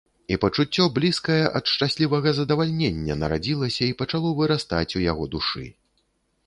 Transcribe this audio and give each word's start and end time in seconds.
І 0.35 0.37
пачуццё, 0.43 0.85
блізкае 0.95 1.37
ад 1.59 1.69
шчаслівага 1.73 2.29
задавалення, 2.39 3.15
нарадзілася 3.25 3.83
і 3.91 3.95
пачало 4.01 4.35
вырастаць 4.43 4.93
у 5.01 5.05
яго 5.11 5.23
душы. 5.37 5.65